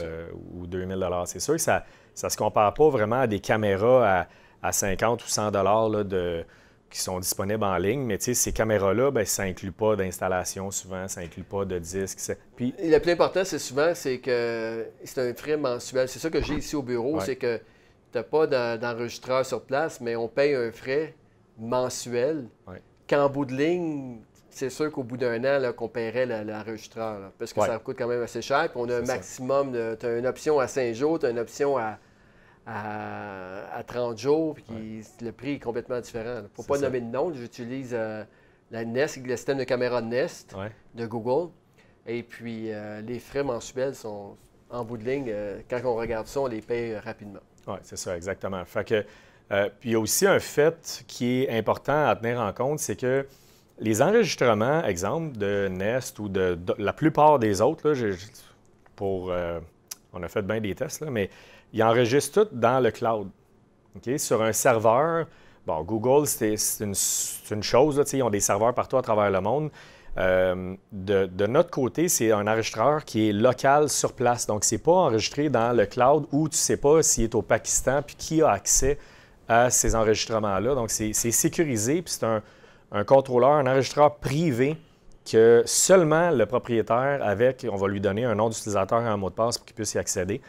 ou 0.58 0.66
2000 0.66 1.08
C'est 1.26 1.40
sûr 1.40 1.54
que 1.54 1.60
ça 1.60 1.84
ça 2.14 2.26
ne 2.26 2.30
se 2.30 2.36
compare 2.36 2.74
pas 2.74 2.88
vraiment 2.88 3.20
à 3.20 3.26
des 3.26 3.40
caméras 3.40 4.26
à, 4.62 4.72
50 4.72 5.24
ou 5.24 5.28
100 5.28 5.52
dollars 5.52 6.04
de, 6.04 6.44
qui 6.90 6.98
sont 6.98 7.20
disponibles 7.20 7.64
en 7.64 7.76
ligne, 7.78 8.02
mais 8.02 8.18
ces 8.18 8.52
caméras-là, 8.52 9.10
ben, 9.10 9.24
ça 9.24 9.44
n'inclut 9.44 9.72
pas 9.72 9.96
d'installation 9.96 10.70
souvent, 10.70 11.06
ça 11.08 11.20
n'inclut 11.22 11.44
pas 11.44 11.64
de 11.64 11.78
disque. 11.78 12.18
Puis... 12.56 12.74
le 12.78 12.98
plus 12.98 13.12
important, 13.12 13.44
c'est 13.44 13.58
souvent, 13.58 13.92
c'est 13.94 14.18
que 14.18 14.88
c'est 15.04 15.30
un 15.30 15.34
frais 15.34 15.56
mensuel. 15.56 16.08
C'est 16.08 16.18
ça 16.18 16.30
que 16.30 16.42
j'ai 16.42 16.54
ici 16.54 16.76
au 16.76 16.82
bureau, 16.82 17.20
c'est 17.20 17.36
que 17.36 17.58
tu 18.12 18.18
n'as 18.18 18.24
pas 18.24 18.46
d'enregistreur 18.76 19.46
sur 19.46 19.62
place, 19.62 20.00
mais 20.00 20.16
on 20.16 20.28
paye 20.28 20.54
un 20.54 20.72
frais 20.72 21.14
mensuel. 21.58 22.48
Qu'en 23.08 23.28
bout 23.28 23.44
de 23.44 23.54
ligne, 23.54 24.18
c'est 24.50 24.70
sûr 24.70 24.90
qu'au 24.90 25.02
bout 25.02 25.16
d'un 25.16 25.44
an, 25.44 25.72
qu'on 25.72 25.88
paierait 25.88 26.26
l'enregistreur. 26.44 27.32
Parce 27.38 27.52
que 27.52 27.60
ça 27.60 27.78
coûte 27.78 27.96
quand 27.98 28.08
même 28.08 28.22
assez 28.22 28.42
cher. 28.42 28.68
Puis 28.70 28.80
on 28.80 28.88
a 28.88 28.96
un 28.96 29.02
maximum 29.02 29.72
de. 29.72 29.96
Tu 29.98 30.06
as 30.06 30.18
une 30.18 30.26
option 30.26 30.58
à 30.58 30.66
5 30.66 30.94
jours, 30.94 31.18
tu 31.18 31.26
as 31.26 31.30
une 31.30 31.38
option 31.38 31.76
à 31.76 31.98
à, 32.66 33.82
30 33.86 34.18
jours, 34.18 34.54
puis 34.54 35.02
le 35.20 35.32
prix 35.32 35.54
est 35.54 35.58
complètement 35.58 36.00
différent. 36.00 36.42
Pour 36.54 36.64
ne 36.64 36.68
pas 36.68 36.78
nommer 36.78 37.00
de 37.00 37.06
nom, 37.06 37.32
j'utilise 37.32 37.90
euh, 37.92 38.24
la 38.70 38.84
Nest, 38.84 39.18
le 39.24 39.36
système 39.36 39.58
de 39.58 39.64
caméra 39.64 40.00
Nest 40.00 40.54
de 40.94 41.06
Google. 41.06 41.50
Et 42.06 42.22
puis, 42.22 42.72
euh, 42.72 43.00
les 43.02 43.18
frais 43.18 43.42
mensuels 43.42 43.94
sont 43.94 44.36
en 44.70 44.84
bout 44.84 44.96
de 44.96 45.04
ligne. 45.04 45.26
Euh, 45.28 45.60
quand 45.68 45.80
on 45.84 45.94
regarde 45.94 46.26
ça, 46.26 46.40
on 46.40 46.46
les 46.46 46.60
paye 46.60 46.96
rapidement. 46.96 47.40
Oui, 47.66 47.76
c'est 47.82 47.98
ça, 47.98 48.16
exactement. 48.16 48.64
Fait 48.64 48.84
que, 48.84 49.04
puis 49.80 49.90
il 49.90 49.92
y 49.92 49.94
a 49.94 50.00
aussi 50.00 50.26
un 50.26 50.38
fait 50.38 51.04
qui 51.06 51.42
est 51.42 51.50
important 51.50 52.06
à 52.06 52.14
tenir 52.16 52.40
en 52.40 52.52
compte, 52.52 52.78
c'est 52.78 52.96
que 52.96 53.26
les 53.80 54.02
enregistrements, 54.02 54.84
exemple, 54.84 55.36
de 55.36 55.68
Nest 55.68 56.18
ou 56.18 56.28
de, 56.28 56.58
la 56.78 56.92
plupart 56.92 57.38
des 57.38 57.60
autres, 57.60 57.90
là, 57.90 58.14
pour, 58.94 59.32
on 60.12 60.22
a 60.22 60.28
fait 60.28 60.42
bien 60.42 60.60
des 60.60 60.74
tests, 60.74 61.00
là, 61.00 61.10
mais 61.10 61.30
ils 61.72 61.82
enregistrent 61.82 62.44
tout 62.46 62.48
dans 62.52 62.80
le 62.80 62.90
cloud. 62.90 63.28
Sur 64.18 64.42
un 64.42 64.52
serveur, 64.52 65.26
bon, 65.66 65.82
Google, 65.82 66.26
c'est 66.26 66.54
une, 66.80 67.62
chose, 67.62 68.02
ils 68.12 68.22
ont 68.22 68.30
des 68.30 68.40
serveurs 68.40 68.74
partout 68.74 68.96
à 68.96 69.02
travers 69.02 69.30
le 69.30 69.40
monde. 69.40 69.70
Euh, 70.18 70.74
de, 70.92 71.46
notre 71.46 71.70
côté, 71.70 72.08
c'est 72.08 72.32
un 72.32 72.46
enregistreur 72.46 73.04
qui 73.04 73.28
est 73.28 73.32
local 73.32 73.88
sur 73.88 74.12
place. 74.12 74.46
Donc, 74.46 74.64
ce 74.64 74.74
n'est 74.74 74.80
pas 74.80 74.92
enregistré 74.92 75.48
dans 75.48 75.76
le 75.76 75.86
cloud 75.86 76.26
où 76.32 76.48
tu 76.48 76.54
ne 76.54 76.58
sais 76.58 76.76
pas 76.76 77.02
s'il 77.02 77.24
est 77.24 77.34
au 77.34 77.42
Pakistan 77.42 78.02
puis 78.02 78.16
qui 78.16 78.42
a 78.42 78.50
accès 78.50 78.98
à 79.48 79.70
ces 79.70 79.94
enregistrements-là. 79.94 80.74
Donc, 80.74 80.90
c'est 80.90 81.12
sécurisé 81.12 82.02
puis 82.02 82.12
c'est 82.12 82.26
un, 82.26 82.42
un, 82.92 83.04
contrôleur, 83.04 83.52
un 83.52 83.66
enregistreur 83.66 84.16
privé 84.16 84.76
que 85.30 85.62
seulement 85.66 86.30
le 86.30 86.46
propriétaire, 86.46 87.20
avec, 87.22 87.66
on 87.70 87.76
va 87.76 87.88
lui 87.88 88.00
donner 88.00 88.24
un 88.24 88.34
nom 88.34 88.48
d'utilisateur 88.48 89.02
et 89.02 89.06
un 89.06 89.16
mot 89.16 89.30
de 89.30 89.34
passe 89.34 89.58
pour 89.58 89.66
qu'il 89.66 89.76
puisse 89.76 89.94
y 89.94 89.98
accéder, 89.98 90.40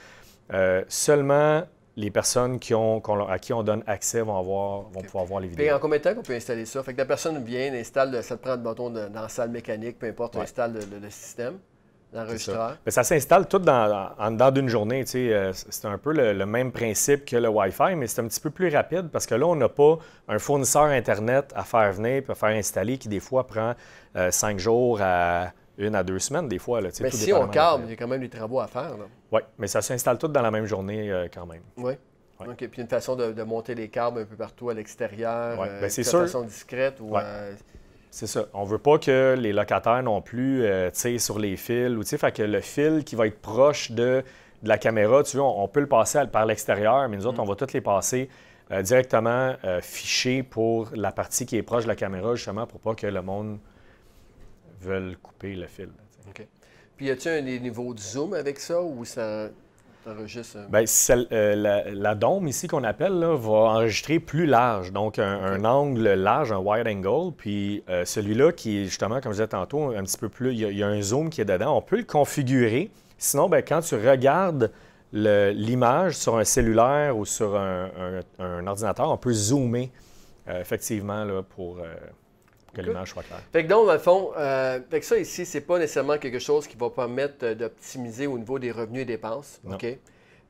euh, 0.54 0.84
seulement 0.88 1.64
les 1.98 2.10
personnes 2.10 2.58
qui 2.58 2.74
ont, 2.74 3.00
à 3.28 3.38
qui 3.38 3.54
on 3.54 3.64
donne 3.64 3.84
accès 3.86 4.22
vont, 4.22 4.38
avoir, 4.38 4.84
vont 4.90 5.02
pouvoir 5.02 5.26
voir 5.26 5.42
les 5.42 5.48
vidéos. 5.50 5.66
Et 5.66 5.72
en 5.72 5.80
combien 5.80 5.98
de 5.98 6.04
temps 6.04 6.16
qu'on 6.16 6.22
peut 6.22 6.34
installer 6.34 6.66
ça? 6.66 6.82
Fait 6.84 6.94
que 6.94 6.98
la 6.98 7.06
personne 7.06 7.44
vient, 7.44 7.74
installe, 7.74 8.24
ça 8.24 8.38
te 8.38 8.42
prend 8.42 8.56
le 8.56 8.62
bâton 8.62 8.90
dans 8.90 9.10
la 9.14 9.30
salle 9.30 9.50
mécanique, 9.50 10.00
peu 10.00 10.08
importe, 10.08 10.36
on 10.38 10.42
installe 10.42 10.74
le, 10.74 11.10
système. 11.10 11.60
L'enregistreur. 12.14 12.78
Ça. 12.86 12.92
ça 12.92 13.04
s'installe 13.04 13.48
tout 13.48 13.60
dans, 13.60 14.10
en 14.20 14.32
dedans 14.32 14.52
d'une 14.52 14.68
journée. 14.68 15.06
Euh, 15.16 15.52
c'est 15.54 15.86
un 15.86 15.98
peu 15.98 16.12
le, 16.14 16.46
même 16.46 16.72
principe 16.72 17.26
que 17.26 17.38
le 17.38 17.48
Wi-Fi, 17.48 17.96
mais 17.96 18.08
c'est 18.08 18.22
un 18.22 18.28
petit 18.28 18.40
peu 18.40 18.50
plus 18.50 18.74
rapide 18.74 19.10
parce 19.10 19.26
que 19.26 19.36
là, 19.36 19.48
on 19.48 19.56
n'a 19.56 19.70
pas 19.70 19.98
un 20.28 20.40
fournisseur 20.40 20.84
Internet 20.84 21.54
à 21.56 21.64
faire 21.64 21.94
venir 21.94 22.12
et 22.12 22.26
à 22.28 22.36
faire 22.36 22.50
installer 22.50 22.98
qui, 22.98 23.08
des 23.08 23.22
fois, 23.22 23.48
prend 23.48 23.76
euh, 24.18 24.30
cinq 24.32 24.60
jours 24.60 25.00
à 25.02 25.54
une 25.78 25.96
à 25.96 26.04
deux 26.04 26.20
semaines, 26.20 26.48
des 26.48 26.60
fois. 26.60 26.82
Là, 26.82 26.90
mais 27.02 27.12
si 27.12 27.34
on 27.34 27.48
câble, 27.48 27.84
il 27.86 27.92
y 27.92 27.94
a 27.94 27.96
quand 27.96 28.08
même 28.08 28.22
des 28.22 28.30
travaux 28.30 28.60
à 28.60 28.68
faire. 28.68 28.92
Oui, 29.32 29.42
mais 29.58 29.68
ça 29.68 29.82
s'installe 29.82 30.18
tout 30.18 30.28
dans 30.28 30.42
la 30.42 30.52
même 30.52 30.66
journée 30.66 31.12
euh, 31.12 31.28
quand 31.34 31.46
même. 31.46 31.64
Oui. 31.78 31.94
OK. 32.48 32.68
Puis 32.68 32.82
une 32.82 32.88
façon 32.88 33.16
de, 33.16 33.44
monter 33.44 33.76
les 33.76 33.90
câbles 33.90 34.22
un 34.22 34.26
peu 34.26 34.36
partout 34.36 34.70
à 34.70 34.74
l'extérieur. 34.74 35.60
Oui, 35.60 35.68
euh, 35.70 35.90
c'est 35.90 36.04
sûr. 36.04 36.22
De 36.22 36.26
façon 36.26 36.44
discrète. 36.44 37.00
Ou, 37.00 37.16
euh, 37.18 37.54
C'est 38.12 38.28
ça. 38.28 38.46
On 38.54 38.66
ne 38.66 38.70
veut 38.70 38.78
pas 38.78 39.00
que 39.00 39.36
les 39.40 39.54
locataires 39.54 40.04
non 40.04 40.22
plus 40.22 40.66
tirent 40.94 41.22
sur 41.22 41.40
les 41.40 41.56
fils. 41.56 41.96
Ou, 41.96 42.04
fait 42.04 42.32
que 42.36 42.44
le 42.44 42.62
fil 42.62 43.04
qui 43.04 43.16
va 43.16 43.26
être 43.26 43.40
proche 43.40 43.92
de, 43.92 44.24
la 44.64 44.78
caméra, 44.78 45.24
tu 45.24 45.38
vois, 45.38 45.48
on, 45.48 45.68
peut 45.68 45.80
le 45.80 45.88
passer 45.88 46.28
par 46.32 46.46
l'extérieur, 46.46 47.08
mais 47.10 47.18
nous 47.18 47.26
autres, 47.26 47.38
mm. 47.38 47.42
on 47.42 47.46
va 47.46 47.56
tous 47.56 47.74
les 47.74 47.82
passer 47.82 48.30
directement 48.84 49.56
fichés 49.82 50.44
pour 50.44 50.90
la 50.94 51.12
partie 51.12 51.46
qui 51.46 51.58
est 51.58 51.64
proche 51.64 51.84
de 51.84 51.88
la 51.88 51.96
caméra, 51.96 52.36
justement, 52.36 52.68
pour 52.68 52.80
pas 52.80 52.96
que 52.96 53.08
le 53.08 53.22
monde 53.22 53.60
veulent 54.82 55.18
couper 55.18 55.56
le 55.56 55.68
fil. 55.68 55.90
OK. 56.30 56.46
Puis, 56.98 57.08
y 57.08 57.12
a-t-il 57.12 57.48
un 57.48 57.60
niveau 57.60 57.94
de 57.94 58.00
zoom 58.00 58.34
avec 58.34 58.60
ça 58.60 58.82
ou 58.82 59.06
ça? 59.06 59.50
Bien, 60.70 60.84
euh, 61.32 61.56
la, 61.56 61.92
la, 61.92 62.16
dôme 62.16 62.48
ici 62.48 62.68
qu'on 62.68 62.84
appelle 62.84 63.20
là, 63.20 63.36
va 63.36 63.52
enregistrer 63.52 64.20
plus 64.20 64.46
large, 64.46 64.92
donc 64.92 65.20
un, 65.20 65.64
angle 65.64 66.14
large, 66.14 66.52
un 66.52 66.58
wide 66.58 66.88
angle. 66.88 67.34
Puis 67.36 67.84
euh, 67.90 68.04
celui-là 68.06 68.52
qui 68.52 68.80
est 68.80 68.86
justement, 68.86 69.22
comme 69.22 69.32
je 69.32 69.38
disais 69.38 69.48
tantôt, 69.48 69.92
un 69.92 70.04
petit 70.04 70.18
peu 70.18 70.30
plus, 70.30 70.54
il 70.54 70.78
y, 70.78 70.84
a, 70.84 70.88
un 70.88 71.02
zoom 71.02 71.30
qui 71.30 71.42
est 71.42 71.46
dedans. 71.46 71.78
On 71.78 71.82
peut 71.82 71.98
le 71.98 72.04
configurer. 72.04 72.90
Sinon, 73.18 73.48
bien, 73.50 73.62
quand 73.62 73.82
tu 73.82 73.96
regardes 73.96 74.72
l'image 75.14 76.18
sur 76.18 76.38
un 76.38 76.46
cellulaire 76.46 77.18
ou 77.18 77.26
sur 77.26 77.56
un, 77.56 78.22
ordinateur, 78.66 79.10
on 79.10 79.18
peut 79.18 79.34
zoomer 79.34 79.92
euh, 80.48 80.60
effectivement 80.60 81.24
là, 81.26 81.44
pour 81.44 81.78
que 82.74 82.82
l'image 82.82 83.10
soit 83.10 83.24
claire. 83.24 83.42
Fait 83.52 83.64
que 83.64 83.70
donc, 83.70 83.88
dans 83.88 83.94
le 83.94 84.00
fond, 84.00 84.32
euh, 84.38 84.80
fait 84.90 85.02
ça 85.02 85.18
ici, 85.18 85.46
c'est 85.46 85.62
pas 85.62 85.80
nécessairement 85.80 86.18
quelque 86.18 86.40
chose 86.40 86.68
qui 86.68 86.78
va 86.78 86.90
permettre 86.90 87.54
d'optimiser 87.54 88.28
au 88.28 88.38
niveau 88.38 88.60
des 88.60 88.72
revenus 88.72 89.04
et 89.04 89.06
dépenses. 89.06 89.60
OK? 89.70 89.86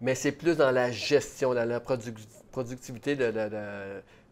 Mais 0.01 0.15
c'est 0.15 0.31
plus 0.31 0.57
dans 0.57 0.71
la 0.71 0.91
gestion, 0.91 1.53
dans 1.53 1.67
la 1.67 1.79
productivité 1.79 3.15
de, 3.15 3.31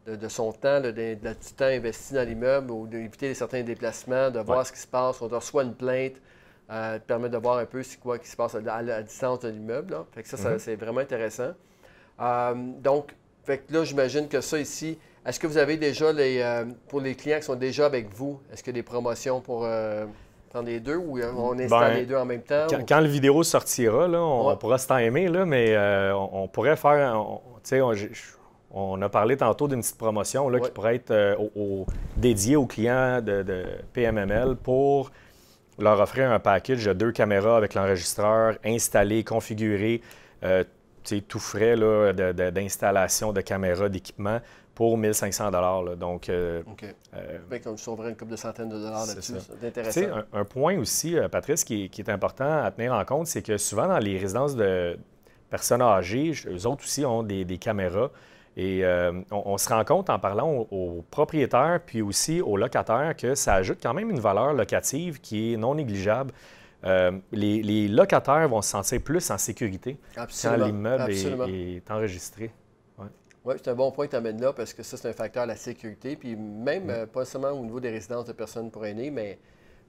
de, 0.08 0.28
son 0.28 0.52
temps, 0.52 0.82
de, 0.82 0.92
du 0.92 1.54
temps 1.56 1.66
investi 1.66 2.16
dans 2.16 2.28
l'immeuble 2.28 2.72
ou 2.72 2.88
d'éviter 2.88 3.34
certains 3.36 3.62
déplacements, 3.62 4.32
de 4.32 4.40
voir 4.40 4.66
ce 4.66 4.72
qui 4.72 4.80
se 4.80 4.88
passe. 4.88 5.22
On 5.22 5.28
reçoit 5.28 5.64
une 5.64 5.76
plainte, 5.76 6.16
euh, 6.72 6.98
permet 7.00 7.30
de 7.30 7.38
voir 7.38 7.58
un 7.58 7.66
peu 7.66 7.84
c'est 7.84 8.00
quoi 8.00 8.18
qui 8.18 8.28
se 8.28 8.36
passe 8.36 8.56
à, 8.56 8.82
la 8.82 9.04
distance 9.04 9.40
de 9.42 9.50
l'immeuble. 9.50 9.96
Fait 10.14 10.24
que 10.24 10.30
ça, 10.30 10.38
ça 10.38 10.56
mm-hmm. 10.56 10.60
c'est 10.60 10.76
vraiment 10.76 11.02
intéressant. 11.02 11.54
Euh, 12.20 12.54
donc, 12.56 13.16
fait 13.44 13.60
que 13.60 13.74
là, 13.74 13.84
j'imagine 13.84 14.28
que 14.28 14.42
ça 14.42 14.60
ici, 14.60 14.98
est-ce 15.26 15.40
que 15.40 15.48
vous 15.48 15.58
avez 15.58 15.78
déjà, 15.78 16.12
les, 16.14 16.40
euh, 16.42 16.66
pour 16.88 17.02
les 17.02 17.16
clients 17.16 17.38
qui 17.38 17.46
sont 17.46 17.56
déjà 17.56 17.86
avec 17.86 18.14
vous, 18.14 18.40
est-ce 18.52 18.64
qu'il 18.64 18.74
y 18.74 18.78
a 18.78 18.82
des 18.82 18.84
promotions 18.84 19.42
pour 19.42 19.66
euh, 19.66 20.06
prendre 20.50 20.68
les 20.68 20.80
deux 20.80 20.96
ou 20.96 21.20
euh, 21.20 21.32
on 21.36 21.60
installe 21.60 21.92
ben, 21.92 22.00
les 22.00 22.06
deux 22.06 22.16
en 22.16 22.26
même 22.26 22.42
temps? 22.42 22.68
Quand, 22.88 23.00
la 23.00 23.08
vidéo 23.08 23.44
sortira, 23.44 24.08
là, 24.08 24.22
on, 24.22 24.56
pourra 24.56 24.78
se 24.78 24.88
timer, 24.88 25.28
là, 25.28 25.46
mais 25.46 25.78
on, 26.14 26.48
pourrait 26.48 26.78
faire. 26.78 27.22
on, 28.72 29.02
a 29.02 29.10
parlé 29.10 29.36
tantôt 29.36 29.68
d'une 29.68 29.82
petite 29.82 29.98
promotion 29.98 30.48
là, 30.50 30.60
qui 30.60 30.72
pourrait 30.72 30.96
être 30.96 31.38
dédiée 32.16 32.56
aux 32.56 32.66
clients 32.66 33.22
de, 33.22 33.66
PMML 33.94 34.56
pour 34.56 35.12
leur 35.78 36.00
offrir 36.00 36.32
un 36.32 36.40
package 36.40 36.86
de 36.86 36.94
deux 36.94 37.12
caméras 37.12 37.58
avec 37.58 37.74
l'enregistreur 37.74 38.58
installé, 38.66 39.24
configuré, 39.24 40.02
tout 41.28 41.40
frais 41.40 41.76
d'installation 42.52 43.34
de, 43.34 43.42
caméras, 43.42 43.90
d'équipement 43.90 44.40
pour 44.80 44.98
1500 44.98 45.52
dollars. 45.52 45.98
Donc, 45.98 46.30
euh, 46.30 46.62
OK. 46.66 46.86
Euh, 47.14 47.60
on 47.66 47.76
sauverait 47.76 48.12
une 48.12 48.16
couple 48.16 48.32
de 48.32 48.38
centaines 48.38 48.70
de 48.70 48.78
dollars 48.78 49.08
là-dessus. 49.08 49.34
C'est 49.60 49.68
intéressant. 49.68 50.02
Un, 50.32 50.40
un, 50.40 50.46
point 50.46 50.80
aussi, 50.80 51.18
euh, 51.18 51.28
Patrice, 51.28 51.66
qui, 51.66 51.92
est 51.98 52.08
important 52.08 52.64
à 52.64 52.72
tenir 52.72 52.94
en 52.94 53.04
compte, 53.04 53.28
c'est 53.28 53.42
que 53.42 53.58
souvent 53.58 53.90
dans 53.90 53.98
les 53.98 54.18
résidences 54.18 54.56
de 54.56 54.98
personnes 55.50 55.82
âgées, 55.82 56.32
eux 56.48 56.66
autres 56.66 56.86
aussi 56.86 57.06
ont 57.06 57.24
des, 57.24 57.58
caméras. 57.58 58.10
Et 58.56 58.86
euh, 58.86 59.12
on, 59.32 59.58
se 59.58 59.68
rend 59.68 59.84
compte 59.84 60.10
en 60.10 60.18
parlant 60.18 60.66
aux, 60.72 61.04
propriétaires 61.12 61.82
puis 61.86 62.02
aussi 62.02 62.40
aux 62.40 62.56
locataires 62.56 63.18
que 63.18 63.36
ça 63.36 63.56
ajoute 63.56 63.80
quand 63.84 63.94
même 63.94 64.10
une 64.10 64.22
valeur 64.22 64.54
locative 64.54 65.20
qui 65.20 65.54
est 65.54 65.58
non 65.58 65.76
négligeable. 65.76 66.32
les, 67.34 67.88
locataires 67.90 68.48
vont 68.48 68.62
se 68.62 68.70
sentir 68.70 69.02
plus 69.02 69.30
en 69.30 69.38
sécurité 69.38 69.98
quand 70.16 70.56
l'immeuble 70.56 71.12
est, 71.12 71.92
enregistré. 71.92 72.52
Oui, 73.46 73.56
c'est 73.58 73.70
un 73.70 73.76
bon 73.76 73.92
point 73.92 74.06
que 74.06 74.12
tu 74.12 74.18
amènes 74.18 74.42
là 74.42 74.52
parce 74.52 74.74
que 74.74 74.84
ça, 74.84 74.98
c'est 74.98 75.08
un 75.08 75.14
facteur 75.14 75.44
de 75.44 75.50
la 75.50 75.56
sécurité. 75.56 76.16
Puis 76.16 76.36
même, 76.36 76.90
euh, 76.90 77.06
pas 77.06 77.26
seulement 77.26 77.52
au 77.52 77.64
niveau 77.64 77.80
des 77.80 77.90
résidences 77.90 78.26
de 78.26 78.34
personnes 78.34 78.70
pour 78.70 78.86
aînés, 78.86 79.12
mais 79.12 79.40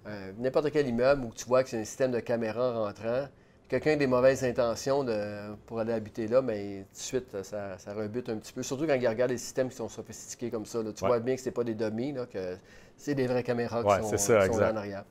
euh, 0.06 0.32
n'importe 0.38 0.70
quel 0.70 0.86
immeuble 0.86 1.24
où 1.24 1.32
tu 1.34 1.44
vois 1.46 1.62
que 1.62 1.70
c'est 1.70 1.80
un 1.80 1.84
système 1.84 2.12
de 2.12 2.20
caméra 2.20 2.72
rentrant, 2.72 3.26
quelqu'un 3.68 3.92
a 3.92 3.96
des 3.96 4.06
mauvaises 4.06 4.44
intentions 4.44 5.02
de, 5.02 5.54
pour 5.66 5.80
aller 5.80 5.92
habiter 5.92 6.28
là, 6.28 6.42
mais 6.42 6.86
tout 6.92 6.98
de 6.98 7.02
suite, 7.02 7.42
ça, 7.42 7.76
rebute 7.88 8.28
un 8.28 8.36
petit 8.36 8.52
peu. 8.52 8.62
Surtout 8.62 8.86
quand 8.86 8.94
il 8.94 9.06
regarde 9.06 9.30
les 9.30 9.38
systèmes 9.38 9.68
qui 9.68 9.76
sont 9.76 9.88
sophistiqués 9.88 10.50
comme 10.50 10.66
ça. 10.66 10.80
Tu 10.94 11.04
vois 11.04 11.20
bien 11.20 11.34
que 11.34 11.40
ce 11.40 11.46
n'est 11.46 11.52
pas 11.52 11.64
des 11.64 11.74
dummies, 11.74 12.14
que 12.32 12.56
c'est 12.96 13.14
des 13.14 13.26
vraies 13.26 13.42
caméras 13.42 13.82
qui 13.82 14.18
sont, 14.18 14.32
là 14.32 14.72
en 14.72 14.76
arrière. 14.76 15.04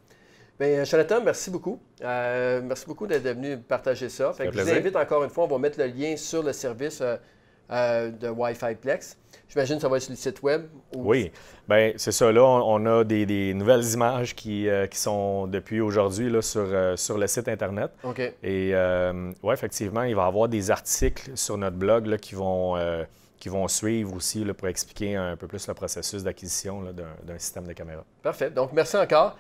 Bien, 0.58 0.84
Jonathan, 0.84 1.22
merci 1.24 1.50
beaucoup. 1.50 1.80
Euh, 2.02 2.62
merci 2.62 2.86
beaucoup 2.86 3.08
d'être 3.08 3.24
venu 3.24 3.58
partager 3.58 4.10
ça. 4.10 4.34
je 4.38 4.50
vous 4.50 4.70
invite 4.72 4.96
encore 4.96 5.24
une 5.24 5.30
fois, 5.30 5.46
on 5.46 5.48
va 5.48 5.58
mettre 5.58 5.80
le 5.80 5.88
lien 5.88 6.18
sur 6.18 6.44
le 6.44 6.52
service. 6.52 7.02
Euh, 7.72 8.10
de 8.10 8.30
Wi-Fi 8.30 8.74
Plex. 8.82 9.16
J'imagine 9.48 9.76
que 9.76 9.84
ça 9.84 9.90
va 9.90 9.98
être 9.98 10.04
sur 10.04 10.12
le 10.12 10.18
site 10.18 10.42
web. 10.42 10.64
Oui, 10.96 11.32
bien 11.68 11.92
c'est 11.98 12.12
ça. 12.12 12.32
Là, 12.32 12.44
on, 12.44 12.84
a 12.88 13.04
des, 13.04 13.54
nouvelles 13.54 13.86
images 13.94 14.36
qui, 14.36 14.68
euh, 14.68 14.88
qui 14.88 14.98
sont 14.98 15.46
depuis 15.46 15.80
aujourd'hui 15.80 16.32
sur, 16.42 16.62
euh, 16.62 16.96
sur 16.96 17.20
le 17.20 17.28
site 17.28 17.48
Internet. 17.48 17.92
OK. 18.04 18.22
Et 18.42 18.74
oui, 19.44 19.54
effectivement, 19.54 20.02
il 20.02 20.16
va 20.16 20.24
y 20.24 20.28
avoir 20.28 20.50
des 20.50 20.72
articles 20.72 21.30
sur 21.36 21.60
notre 21.60 21.78
blog 21.78 22.08
là, 22.08 22.18
qui 22.18 22.34
vont 22.34 22.76
qui 23.40 23.48
vont 23.48 23.68
suivre 23.70 24.16
aussi 24.16 24.44
là, 24.44 24.54
pour 24.54 24.68
expliquer 24.68 25.16
un 25.16 25.38
peu 25.38 25.48
plus 25.48 25.66
le 25.68 25.74
processus 25.74 26.24
d'acquisition 26.24 26.84
d'un 27.24 27.38
système 27.38 27.66
de 27.68 27.74
caméra. 27.74 28.04
Parfait. 28.22 28.50
Donc, 28.50 28.74
merci 28.74 28.98
encore. 28.98 29.38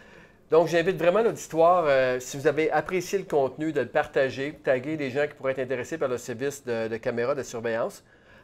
Donc, 0.51 0.67
j'invite 0.67 0.97
vraiment 0.97 1.21
l'auditoire, 1.21 2.21
si 2.21 2.37
vous 2.37 2.47
avez 2.47 2.71
apprécié 2.71 3.17
le 3.17 3.25
contenu, 3.25 3.73
de 3.73 3.81
le 3.81 3.87
partager, 3.87 4.57
taguer 4.63 4.97
les 4.97 5.09
gens 5.09 5.27
qui 5.27 5.33
pourraient 5.33 5.51
être 5.51 5.59
intéressés 5.59 5.97
par 5.97 6.07
le 6.07 6.17
service 6.17 6.63
de, 6.63 6.87
de 6.87 6.97
caméra 6.97 7.35
de 7.35 7.43
surveillance. 7.43 8.03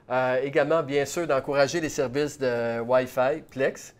Euh, 0.09 0.39
également, 0.43 0.83
bien 0.83 1.05
sûr, 1.05 1.25
d'encourager 1.25 1.81
les 1.81 1.89
services 1.89 2.37
de 2.37 2.79
Wi-Fi, 2.79 3.41
Plex. 3.49 3.95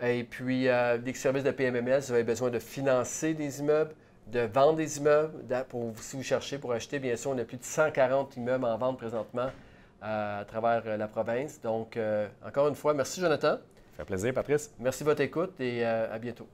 Et 0.00 0.22
puis, 0.22 0.68
euh, 0.68 0.98
des 0.98 1.12
services 1.14 1.42
de 1.42 1.50
PMMS, 1.50 2.00
vous 2.06 2.12
avez 2.12 2.24
besoin 2.24 2.50
de 2.50 2.60
financer 2.60 3.34
des 3.34 3.58
immeubles, 3.58 3.92
de 4.28 4.40
vendre 4.40 4.76
des 4.76 4.98
immeubles. 4.98 5.32
Pour, 5.68 5.92
si 6.00 6.16
vous 6.16 6.22
cherchez 6.22 6.58
pour 6.58 6.72
acheter, 6.72 7.00
bien 7.00 7.16
sûr, 7.16 7.32
on 7.32 7.38
a 7.38 7.44
plus 7.44 7.56
de 7.56 7.64
140 7.64 8.36
immeubles 8.36 8.64
en 8.64 8.78
vente 8.78 8.98
présentement 8.98 9.50
euh, 10.04 10.40
à 10.40 10.44
travers 10.44 10.96
la 10.96 11.08
province. 11.08 11.60
Donc, 11.60 11.98
encore 12.46 12.68
une 12.68 12.76
fois, 12.76 12.94
merci 12.94 13.20
Jonathan. 13.20 13.58
Ça 13.96 14.04
fait 14.04 14.04
plaisir, 14.04 14.32
Patrice. 14.32 14.72
Merci 14.78 15.02
de 15.02 15.08
votre 15.08 15.22
écoute 15.22 15.60
et 15.60 15.84
à 15.84 16.18
bientôt. 16.20 16.46